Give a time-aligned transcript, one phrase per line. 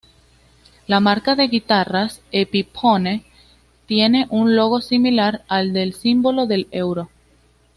[0.87, 3.23] La marca de guitarras, Epiphone
[3.85, 7.11] tiene un logo similar al del símbolo del euro.